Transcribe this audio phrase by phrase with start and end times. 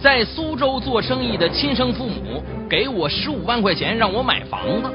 [0.00, 2.40] 在苏州做生意的亲生父母
[2.70, 4.88] 给我十五万块钱让我买房子。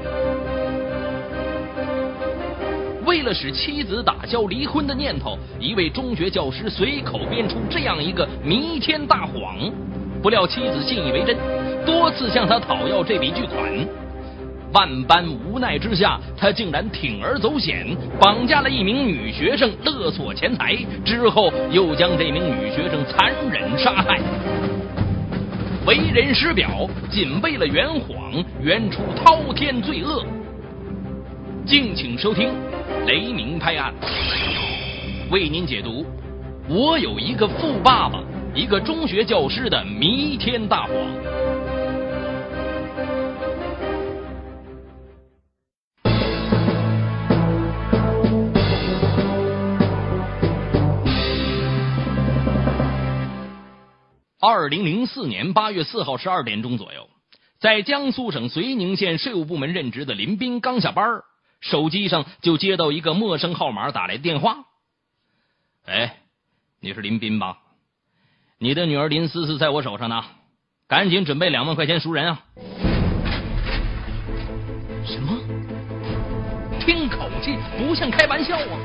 [3.06, 9.58] 为了使妻子打消离婚的念头，一位中学教师随口编出这样一个弥天大谎。
[10.22, 11.36] 不料妻子信以为真，
[11.86, 13.60] 多次向他讨要这笔巨款。
[14.72, 17.86] 万般无奈之下，他竟然铤而走险，
[18.20, 24.20] 绑架了一名女学生，勒索钱财，之后又将这名女学生残忍杀害。
[25.86, 30.26] 为人师表，仅为了圆谎，圆出滔天罪恶。
[31.66, 32.52] 敬请收听
[33.06, 33.94] 《雷鸣拍案》，
[35.30, 36.06] 为您解读：
[36.70, 38.24] 我有一个富爸爸，
[38.56, 40.94] 一个中学教师的弥天大谎。
[54.46, 57.10] 二零零四年八月四号十二点钟左右，
[57.62, 61.22] 在江苏省绥宁县税务部门任职的林斌刚下班，
[61.62, 64.66] 手机上就接到一个陌生号码打来电话。
[65.86, 66.18] 哎，
[66.82, 67.60] 你是林斌吧？
[68.58, 70.26] 你的女儿林思思在我手上呢，
[70.90, 72.44] 赶紧准备两万块钱赎人啊！
[75.06, 75.40] 什么？
[76.82, 78.78] 听口气不像开玩笑啊！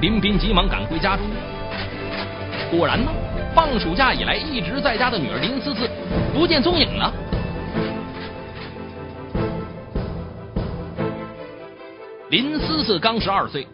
[0.00, 1.26] 林斌急忙赶回家中，
[2.70, 3.10] 果然呢。
[3.58, 5.90] 放暑假以来一直在家的女儿林思思
[6.32, 7.12] 不见踪影了。
[12.30, 13.66] 林思思刚十二岁，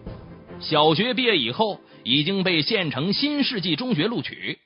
[0.58, 4.58] 小学毕业以后已经被县城新世纪中学录取。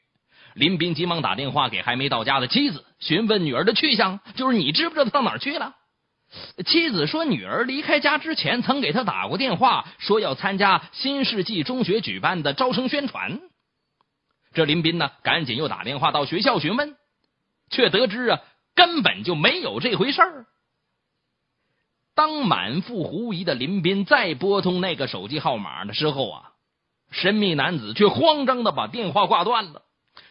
[0.55, 5.75] 林斌急忙打电话给还没到家的妻子，询问女儿的去向，就是你知不知道她到哪儿去了？
[6.64, 13.41] 妻子说，女儿离开家之前曾给他打过电话，说要参加新世纪中学举办的招生宣传。
[14.52, 16.96] 这林斌呢，赶紧又打电话到学校询问，
[17.70, 18.41] 却得知啊，
[18.74, 20.46] 根本就没有这回事儿。
[22.14, 26.53] 当满腹狐疑的林斌再拨通那个手机号码的时候啊，
[27.10, 29.82] 神秘男子却慌张的把电话挂断了。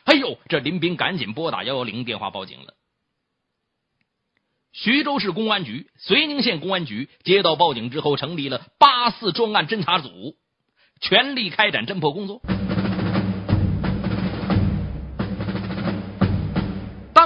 [0.03, 2.73] 哎呦，这林斌赶紧拨打幺幺零电话报警了。
[4.73, 10.35] 徐州市公安局、绥宁县公安局接到报警之后，成立了八四专案侦查组，
[10.99, 12.41] 全力开展侦破工作。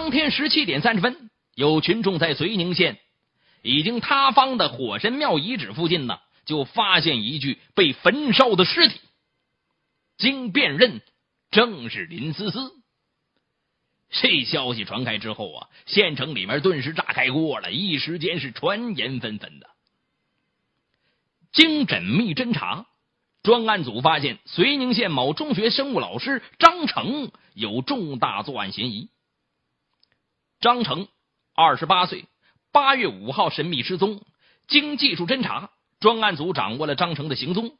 [0.01, 2.97] 当天十七点三十分，有群众在绥宁县
[3.61, 8.99] 已经塌方的火神庙遗址附近呢，就发现一具被焚烧的尸体。
[10.17, 11.03] 经辨认，
[11.51, 12.71] 正是林思思。
[14.09, 19.69] 这消息传开之后啊，县城里面顿时炸开锅了，一时间是传言纷纷的。
[21.53, 22.87] 经缜密侦查，
[23.43, 29.09] 专案组发现绥宁县某中学生物老师张成有重大作案嫌疑。
[30.61, 31.07] 张成，
[31.55, 32.25] 二十八岁，
[32.71, 34.21] 八月五号神秘失踪。
[34.67, 37.71] 经技术侦查，专案组掌握了张成的行踪。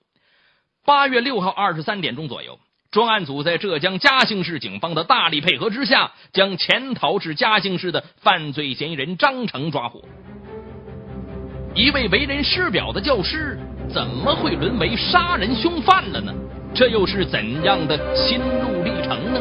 [0.84, 2.60] 八月六号二十三点钟左右，
[2.90, 10.04] 专案组在浙江嘉兴市警方的大力配合之下，将潜逃至嘉兴市的犯罪嫌疑人张成抓获。
[11.76, 13.60] 一位为人师表的教师，
[13.94, 16.34] 怎么会沦为杀人凶犯了呢？
[16.74, 19.40] 这又是怎样的心路历程呢？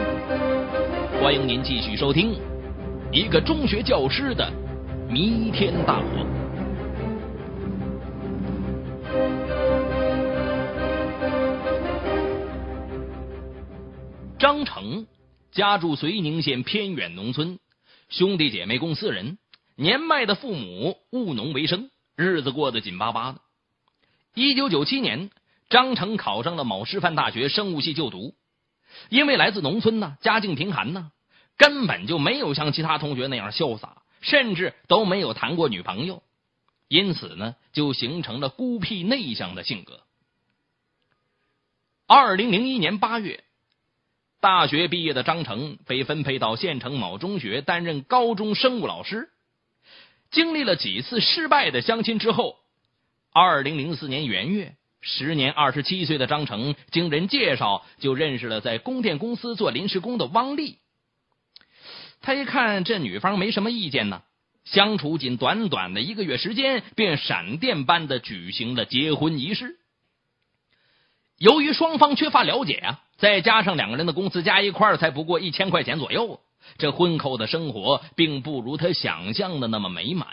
[1.23, 2.50] 欢迎您继续收听。
[3.13, 4.53] 一个中学教师的
[5.09, 6.27] 弥天大谎。
[14.39, 15.09] 张成
[15.51, 17.59] 家住绥宁县偏远农村，
[18.09, 19.39] 兄弟姐妹共四人，
[19.75, 23.41] 年迈的父母务农为生，日子过得紧巴巴的。
[24.37, 25.31] 一九九七年，
[25.69, 28.37] 张成考上了某师范大学生物系就读，
[29.09, 31.11] 因为来自农村呢，家境贫寒呢。
[31.61, 36.23] 根本就没有像其他同学那样潇洒，甚至都没有谈过女朋友，
[36.89, 40.01] 因此呢，就形成了孤僻内向的性格。
[42.07, 43.45] 二零零一年八月，
[44.41, 49.29] 大学毕业的张成被分配到县城某中学担任高中生物老师。
[50.31, 52.57] 经历了几次失败的相亲之后，
[53.35, 60.79] 二零零四年元月，时年二十七岁的张成经人介绍，就认识了在供电公司做临时工的汪丽。
[62.21, 64.23] 他一看这女方没什么意见呢，
[64.65, 69.79] 相处仅短短的一个月时间，便闪电般的举行了结婚仪式。
[71.39, 76.41] 由于双方缺乏了解啊，再加上两个人的工资加一块才不过一千块钱左右，
[76.77, 80.29] 这婚后的生活并不如他想象的那么美满。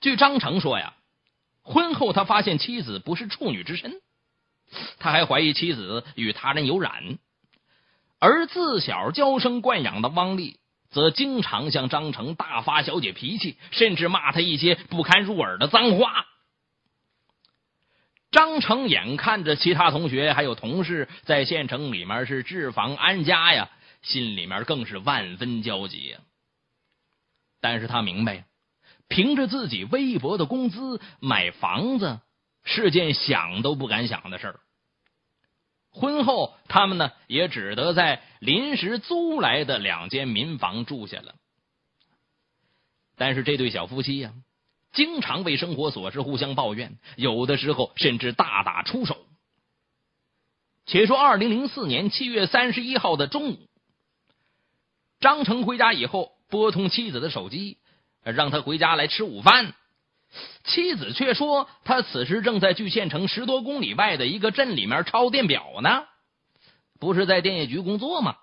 [0.00, 0.94] 据张成说呀，
[1.62, 4.00] 婚后他发现妻子不是处女之身，
[5.00, 7.18] 他还怀疑妻子与他人有染。
[8.28, 10.58] 而自小娇生惯养的汪丽，
[10.90, 16.26] 则经常向张成大发小姐脾气，甚至骂他一些不堪入耳的脏话。
[18.32, 23.70] 张成眼看着其他同学还有同事在县城里面是置房安家呀，
[24.02, 26.16] 心里面更是万分焦急。
[27.60, 28.44] 但是他明白，
[29.06, 32.18] 凭着自己微薄的工资买房子
[32.64, 34.60] 是件想都不敢想的事儿。
[35.96, 41.34] 婚后，他们呢也只得在临时租来的两间民房住下了。
[43.16, 44.34] 但是这对小夫妻呀，
[44.92, 49.16] 经常为生活琐事互相抱怨，有的时候甚至大打出手。
[50.84, 53.68] 且说二零零四年七月三十一号的中午，
[55.18, 57.78] 张成回家以后，拨通妻子的手机，
[58.22, 59.74] 让他回家来吃午饭。
[60.64, 66.04] 妻子却说，他此时正在距县城十多公里外的一个镇里面抄电表呢，
[67.00, 68.36] 不是在电业局工作吗？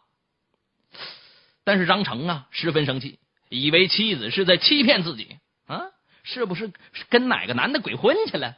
[1.64, 3.20] 但是张成啊，十分生气，
[3.50, 5.38] 以为妻子是在欺骗自己
[5.68, 5.84] 啊，
[6.24, 6.72] 是不是
[7.10, 8.58] 跟哪个男的鬼混去了？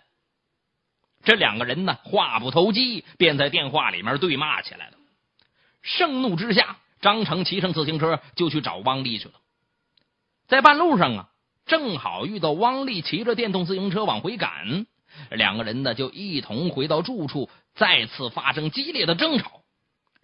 [1.24, 4.98] 这两个人呢，话不投机，便在电话里面对骂起来了。
[5.82, 9.34] 盛怒之下，张成骑上自行车就去找汪丽去了。
[10.48, 11.30] 在半路上啊。
[11.66, 14.86] 正好遇到汪丽骑着电动自行车往回赶，
[15.32, 19.62] 两个人呢就一同回到住处，再次发生激烈的争吵。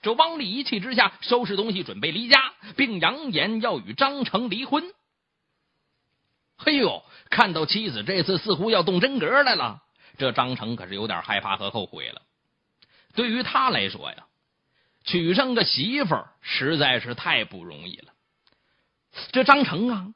[0.03, 4.83] 这汪丽一气之下收拾东西准备离家，并扬言要与张成离婚。
[6.57, 9.81] 嘿呦，看到妻子这次似乎要动真格来了，
[10.17, 12.21] 这张成可是有点害怕和后悔了。
[13.15, 14.25] 对于他来说呀，
[15.03, 18.13] 娶上个媳妇实在是太不容易了。
[19.31, 20.13] 这张成啊。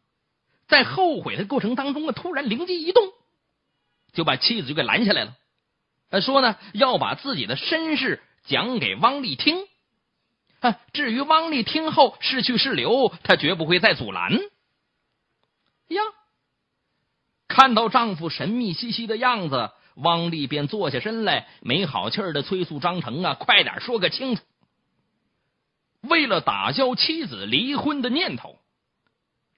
[0.67, 3.03] 在后悔的过程当中啊，突然灵机一动，
[4.13, 5.35] 就把妻子就给拦下来了。
[6.09, 9.67] 他说呢，要把自己的身世讲给汪丽听。
[10.61, 14.33] 啊，至于汪丽听后是去是留，他绝不会再阻拦。
[15.89, 16.01] 呀，
[17.47, 24.41] 看到丈夫神秘兮兮的样子，汪丽便坐下身来，没好气儿的催促张成啊，快点说个清楚。
[26.01, 28.57] 为了打消妻子离婚的念头。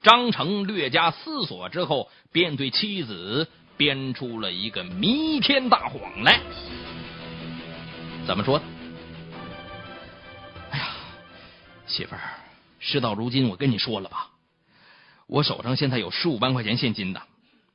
[0.01, 6.41] 张成略加思索之后，便对妻子编出了一个弥天大谎来。
[8.25, 8.61] 怎么说？
[10.69, 10.89] 哎呀，
[11.87, 12.21] 媳妇儿，
[12.79, 14.29] 事到如今，我跟你说了吧，
[15.27, 17.23] 我手上现在有十五万块钱现金的，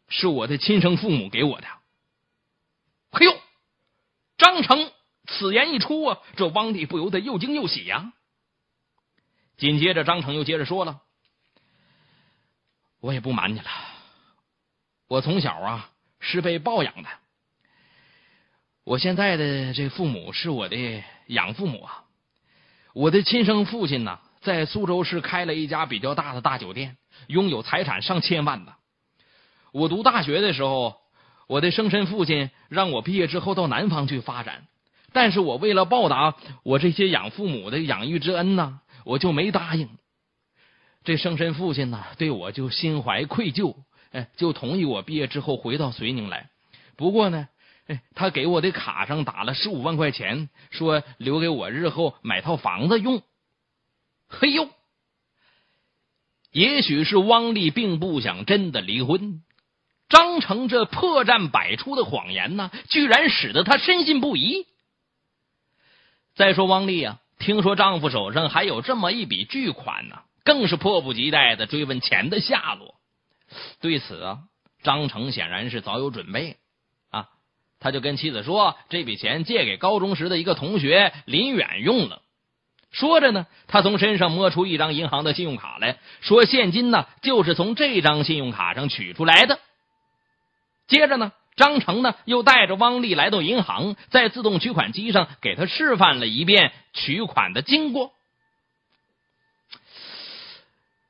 [0.08, 1.66] 是我的亲生父母给我的。
[3.10, 3.34] 嘿呦，
[4.38, 4.90] 张成
[5.26, 8.12] 此言一出啊，这汪丽不由得又惊又喜呀。
[9.56, 11.00] 紧接着，张成又接着说了。
[13.02, 13.66] 我也不瞒你了，
[15.08, 15.90] 我从小啊
[16.20, 17.08] 是被抱养的。
[18.84, 22.04] 我现在的这父母是我的养父母啊。
[22.94, 26.96] 我的亲生父亲呢，在苏州市开了一家比较大的大酒店，
[27.26, 28.75] 拥有财产上千万的。
[29.72, 30.94] 我读大学的时候，
[31.48, 34.69] 我的生身父亲让我毕业之后到南方去发展，
[35.12, 39.88] 但是我为了报答我这些养父母的养育之恩呢，我就没答应。
[41.04, 43.75] 这生身父亲呢，对我就心怀愧疚，
[44.12, 46.50] 哎，就同意我毕业之后回到遂宁来。
[46.96, 47.49] 不过呢，
[47.88, 53.22] 哎，他给我的卡上打了十五万块钱，说留给我日后买套房子用。
[54.28, 54.69] 嘿呦，
[56.53, 59.43] 也许是汪丽并不想真的离婚，
[60.08, 64.67] 张成这破绽百出的谎言呢，居然使得他深信不疑。
[66.34, 70.22] 再说汪丽啊，听说丈夫手上还有这么一笔巨款呢。
[70.44, 72.94] 更是迫不及待的追问钱的下落。
[73.81, 74.39] 对此啊，
[74.82, 76.56] 张成显然是早有准备
[77.11, 77.29] 啊，
[77.81, 82.22] 他就跟妻子说：“这笔钱借给高中时的一个同学林远用了。”
[82.91, 89.61] 说着呢，他从身上摸出一张银行的信用卡来说：“现金呢，就是从这张信用卡上取出来的。”
[90.89, 98.13] 接着呢，张成呢又带着汪丽来到银行，在自动取款机上给他示范了一遍取款的经过。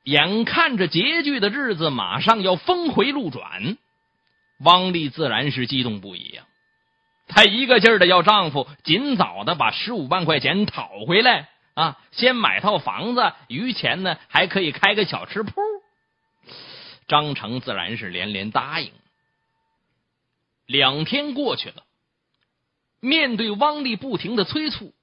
[0.03, 3.77] 眼看着拮据的日子马上要峰回路转，
[4.59, 6.45] 汪丽自然是激动不已呀。
[7.27, 15.61] 她一个劲儿的要丈夫尽早的把十五万块钱讨回来啊，先买套房子，余钱呢还可以开个小吃铺。
[17.07, 18.91] 张成自然是连连答应。
[20.65, 21.83] 两天过去了，
[22.99, 24.93] 面对汪丽不停的催促。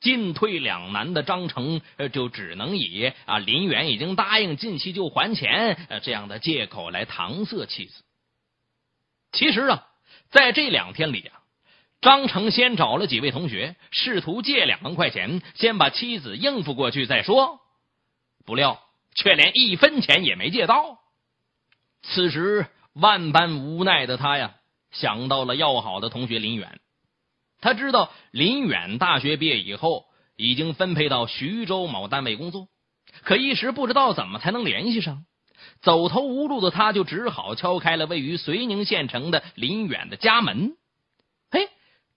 [0.00, 8.02] 进退两难的张成，就只能以啊林远已经答应近期就还钱，呃这样的借口来搪塞妻子。
[9.32, 9.86] 其实啊，
[10.30, 11.40] 在这两天里啊，
[12.00, 17.60] 张成先找了几位同学，试图借两万块钱，先把妻子应付过去再说。
[18.46, 18.80] 不料
[19.14, 20.98] 却连一分钱也没借到。
[22.02, 24.54] 此时万般无奈的他呀，
[24.90, 26.80] 想到了要好的同学林远。
[27.60, 32.68] 他知道林远大学毕业以后已经分配到徐州某单位工作，
[33.24, 35.24] 可一时不知道怎么才能联系上。
[35.82, 40.72] 走投无路的他，就只好敲开了位于绥宁县城的林远的家门。
[41.50, 41.68] 嘿，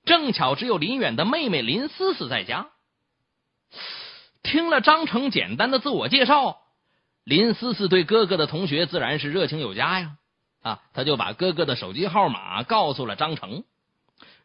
[0.06, 2.70] 正巧只有林远的妹妹林思思在家。
[4.44, 6.58] 听了张成简单的自我介绍，
[7.26, 10.16] 林思思对哥哥的同学自然是热情有加呀。
[10.62, 13.66] 啊，他就把哥哥的手机号码告诉了张成。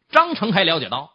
[0.09, 1.11] 张成还了解到，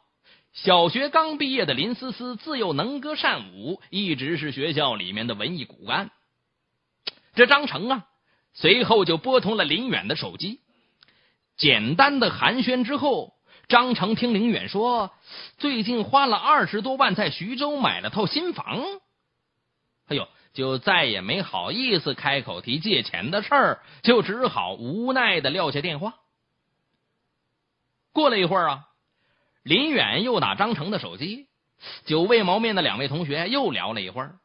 [0.52, 6.10] 小学刚毕业的林思思自幼能歌善舞，一直是学校里面的文艺骨干。
[7.34, 8.06] 这张成啊，
[8.52, 10.60] 随后就拨通了林远的手机，
[11.56, 13.34] 简单的寒暄之后，
[13.66, 15.10] 张成听林远说，
[15.58, 18.80] 最近花了二十多万在徐州买了套新房，
[20.06, 26.14] 哎呦，就再也没好意思开口提借钱的事儿，就只好无奈的撂下电话。
[28.14, 28.84] 过了一会儿啊，
[29.62, 31.48] 林远又打张成的手机，
[32.06, 34.36] 久未谋面的两位同学又聊了一会儿。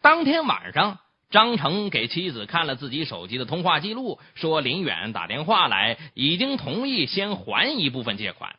[0.00, 0.98] 当天晚上。
[1.32, 8.56] 张成给妻子看了自己手机的通话记录，说林远打电话来，已经同意先还一部分借款。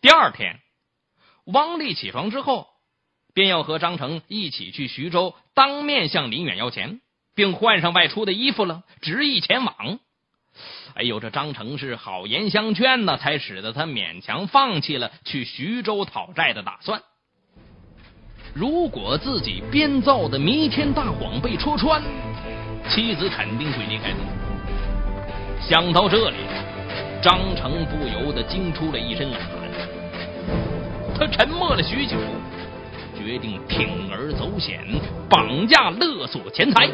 [0.00, 0.58] 第二天，
[1.44, 2.66] 汪丽起床之后，
[3.32, 7.00] 便要和张成一起去徐州，当面向林远要钱，
[7.36, 10.00] 并换上外出的衣服了，执意前往。
[10.94, 17.00] 哎呦，这张成是好言相劝呢，才使得他勉强放弃了去徐州讨债的打算。
[18.52, 22.02] 如果自己编造的弥天大谎被戳穿，
[22.88, 24.18] 妻子肯定会离开他。
[25.60, 26.36] 想到这里，
[27.22, 29.70] 张成不由得惊出了一身冷汗。
[31.14, 32.16] 他沉默了许久，
[33.16, 34.80] 决定铤而走险，
[35.28, 36.88] 绑架勒索钱财。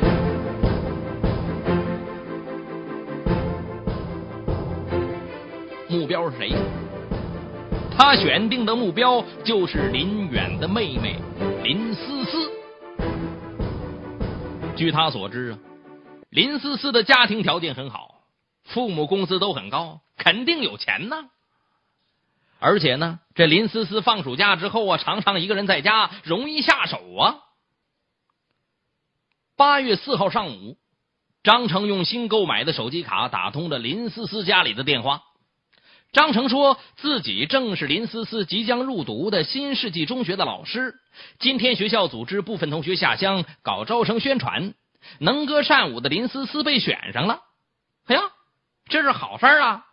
[6.07, 6.53] 目标是谁？
[7.99, 11.19] 他选定的目标就是林远的妹妹
[11.65, 12.49] 林思思。
[14.77, 15.59] 据他所知啊，
[16.31, 18.21] 林思思的家庭条件很好，
[18.63, 21.25] 父母工资都很高，肯定有钱呢。
[22.61, 27.39] 而且呢，这林思思放暑假之后啊，常常一个人在家，容易下手啊。
[29.57, 30.77] 八月四号上午，
[31.43, 35.25] 张成用新购买的手机卡打通了林思思家里的电话。
[36.17, 40.95] 张成说自己正是林思思即将入读的新世纪中学的老师。
[41.39, 44.73] 今天学校组织部分同学下乡搞招生宣传，
[45.19, 47.41] 能歌善舞的林思思被选上了。
[48.07, 48.23] 哎呀，
[48.89, 49.85] 这是好事啊！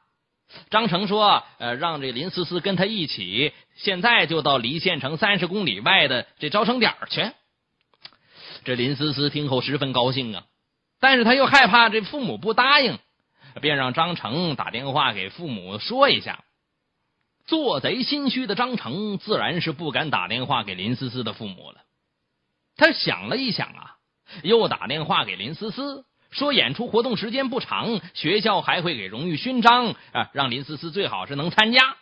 [0.70, 7.32] 张成说：“呃，让这林思思跟他一起，现在就到离县城三十公里外的这招生点去。”
[8.64, 10.44] 这林思思听后十分高兴啊，
[11.02, 12.98] 但是他又害怕这父母不答应。
[13.62, 16.44] 便让张成打电话给父母说一下。
[17.46, 21.82] 做贼心虚的张成自然是不敢打电话给林思思的父母了。
[22.78, 23.98] 他想了一想啊，
[24.44, 31.98] 又打电话给林思思，说演出活动时间不长，学校还会给荣誉勋章啊，让林思思最好是能参加。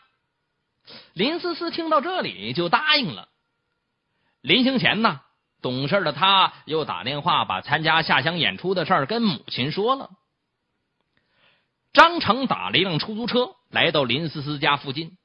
[1.14, 3.28] 林思思听到这里就答应了。
[4.42, 5.22] 临行前呢，
[5.62, 10.12] 懂事的他又打电话把参加下乡演出的事儿跟母亲说了。
[11.94, 15.18] 张成打了一辆出租车，来到林思思家附近。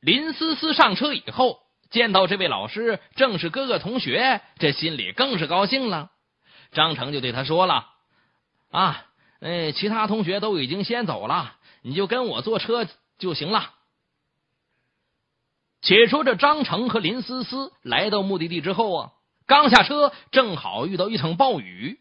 [0.00, 1.60] 林思思上车以后，
[1.90, 6.10] 见到这位老师正是哥哥同学，这心里更是高兴了。
[6.72, 7.86] 张成就对他说了
[8.70, 9.06] ：“啊，
[9.40, 12.86] 哎，其他同学都已经先走了，你就跟我坐车
[13.18, 13.72] 就行了。”
[15.82, 19.12] 且说这张成和林思思来到目的地之后啊，
[19.46, 22.00] 刚下车，正好遇到一场暴雨。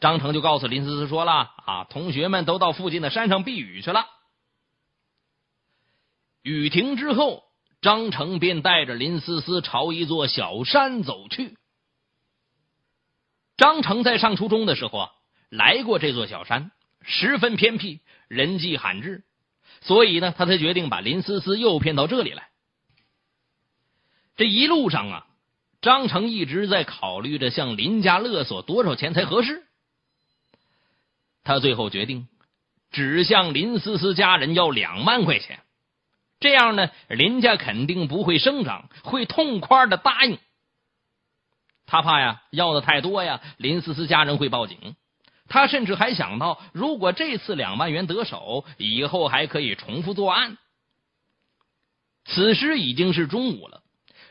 [0.00, 4.06] 张成就告诉林思思说了：“啊，同学们都到附近的山上避雨去了。”
[6.42, 7.42] 雨停之后，
[7.80, 11.56] 张成便带着林思思朝一座小山走去。
[13.56, 15.10] 张成在上初中的时候啊，
[15.50, 16.70] 来过这座小山，
[17.02, 19.24] 十分偏僻，人迹罕至，
[19.80, 22.50] 所以呢，他才决定把林思思诱骗到这里来。
[24.36, 25.26] 这一路上啊，
[25.82, 29.67] 张成一直在考虑着向林家勒索多少钱才合适。
[31.48, 32.28] 他最后决定，
[32.90, 35.60] 只向林思思家人要两万块钱，
[36.40, 40.38] 这样呢，林家肯定不会声张，会痛快的答应。
[41.86, 44.94] 他怕呀，要的太多呀，林思思家人会报警。
[45.48, 50.58] 他甚至还想到，如果这次两万元得手，以后还可以重复作案。
[52.26, 53.80] 此时已经是中午了，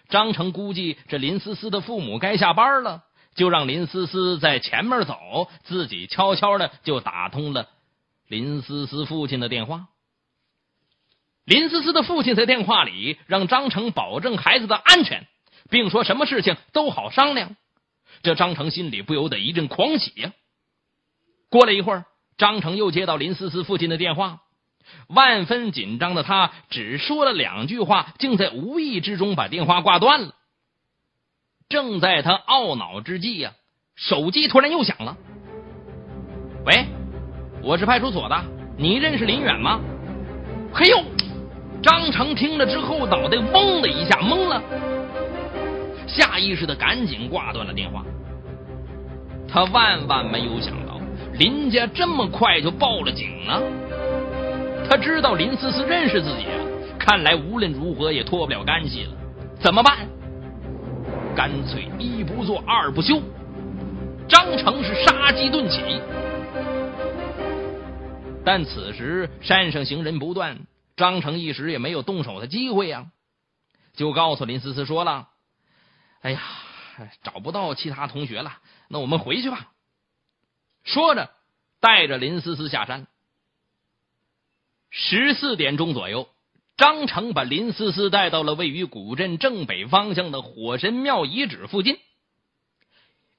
[0.07, 3.05] 张成估计这林思思的父母该下班了，
[3.38, 7.70] 就让林思思在前面走，自己悄悄的就打通了
[8.27, 9.88] 林思思父亲的电话。
[11.46, 15.27] 林思思的父亲在电话里让张成保证孩子的安全，
[15.70, 17.56] 并说什么事情都好商量。
[18.24, 20.34] 这张成心里不由得一阵狂喜呀。
[21.50, 22.06] 过了一会儿，
[22.38, 24.41] 张成又接到林思思父亲的电话。
[25.08, 30.34] 万分紧张的他只说了两句话，竟在无意之中把电话挂断了。
[31.69, 33.51] 正在他懊恼之际呀，
[33.95, 35.17] 手机突然又响了。
[36.65, 36.86] 喂，
[37.62, 38.41] 我是派出所的，
[38.77, 39.81] 你认识林远吗？
[40.71, 41.03] 嘿呦，
[41.83, 44.63] 张成听了之后，脑袋嗡的一下懵了，
[46.07, 48.05] 下意识的赶紧挂断了电话。
[49.50, 51.01] 他万万没有想到，
[51.33, 53.62] 林家这么快就报了警了。
[54.89, 56.45] 他知道林思思认识自己，
[56.97, 59.12] 看来无论如何也脱不了干系了。
[59.59, 60.07] 怎么办？
[61.38, 63.22] 干脆一不做二不休。
[64.27, 66.01] 张成是杀机顿起，
[68.44, 70.65] 但此时山上行人不断，
[70.96, 73.12] 张成一时也没有动手的机会呀，
[73.94, 75.29] 就告诉林思思说了
[76.22, 76.41] ：“哎呀，
[77.22, 79.70] 找不到其他同学了，那我们回去吧。”
[80.84, 81.29] 说着，
[81.79, 83.06] 带着林思思下山。
[84.89, 86.29] 十四点钟左右，
[86.77, 91.98] 张成把林思思带到了位于古镇正北方向的火神庙遗址附近。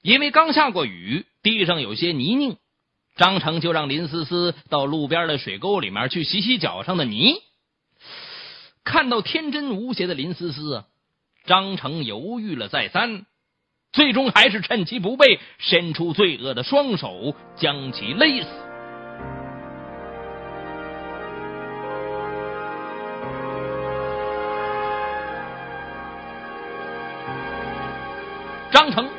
[0.01, 2.57] 因为刚下过雨，地上有些泥泞，
[3.15, 7.35] 张成就让林思思到路边的水沟里面去洗洗脚上的泥。
[8.83, 10.83] 看到天真无邪的林思思，
[11.45, 13.25] 张成犹豫了再三，
[13.93, 18.68] 最终还是趁其不备，伸出罪恶的双手将其勒死。
[28.71, 29.09] 张成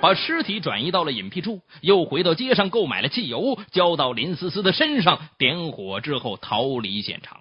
[0.00, 7.40] 把尸体转移到了隐蔽处，又回到街上购买了汽油，浇到林思思的身上，点火之后逃离现场。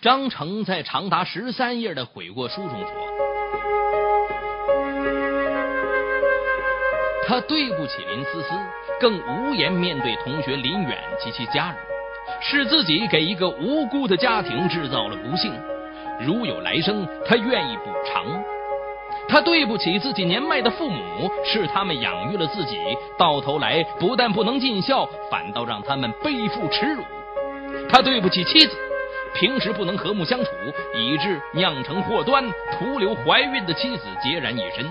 [0.00, 2.88] 张成在长达十三页的悔过书中说
[7.26, 8.48] ：“他对不起林思思，
[9.00, 11.76] 更无颜面对同学林远及其家人，
[12.40, 15.52] 是自己给一个无辜的家庭制造了不幸。
[16.20, 18.24] 如有来生，他愿意补偿。”
[19.28, 22.78] 他对不起自己年迈的父母，是他们养育了自己，
[23.18, 27.02] 到头来不但不能尽孝，反倒让他们背负耻辱。
[27.90, 28.74] 他对不起妻子，
[29.34, 30.50] 平时不能和睦相处，
[30.96, 32.42] 以致酿成祸端，
[32.78, 34.86] 徒留怀孕的妻子孑然一身。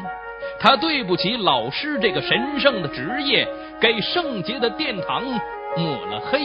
[0.60, 3.48] 他对不起老师这个神圣的职业，
[3.82, 5.24] 给圣洁的殿堂
[5.76, 6.42] 抹了黑。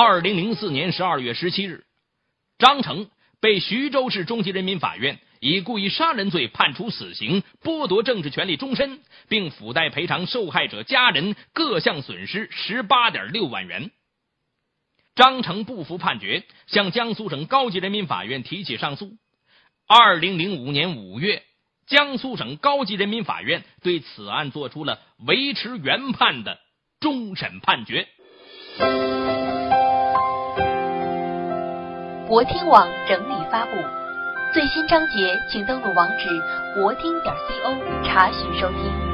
[0.00, 1.82] 二零零四年十二月十七日，
[2.56, 13.90] 张成被徐州市中级人民法院以故意杀人罪判处死刑，剥夺政治权利终身，并附带赔偿受害者家人各项损失十八点六万元。
[15.16, 19.16] 张成不服判决，向江苏省高级人民法院提起上诉。
[19.88, 21.42] 二零零五年五月，
[21.88, 26.60] 江苏省高级人民法院对此案作出了维持原判的
[27.00, 28.06] 终审判决。
[32.28, 33.70] 博听网整理发布，
[34.52, 36.28] 最新章节，请登录网址
[36.74, 39.07] 博听点 co 查询收听。